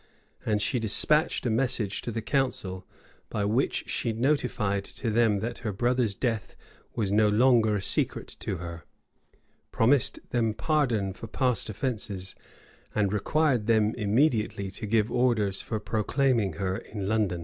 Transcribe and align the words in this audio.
And 0.43 0.63
she 0.63 0.79
despatched 0.79 1.45
a 1.45 1.51
message 1.51 2.01
to 2.01 2.11
the 2.11 2.23
council; 2.23 2.87
by 3.29 3.45
which 3.45 3.87
she 3.87 4.13
notified 4.13 4.83
to 4.85 5.11
them, 5.11 5.41
that 5.41 5.59
her 5.59 5.71
brother's 5.71 6.15
death 6.15 6.55
was 6.95 7.11
no 7.11 7.29
longer 7.29 7.75
a 7.75 7.83
secret 7.83 8.35
to 8.39 8.57
her, 8.57 8.83
promised 9.71 10.17
them 10.31 10.55
pardon 10.55 11.13
for 11.13 11.27
past 11.27 11.69
offences, 11.69 12.35
and 12.95 13.13
required 13.13 13.67
them 13.67 13.93
immediately 13.95 14.71
to 14.71 14.87
give 14.87 15.11
orders 15.11 15.61
for 15.61 15.79
proclaiming 15.79 16.53
her 16.53 16.77
in 16.77 17.07
London. 17.07 17.39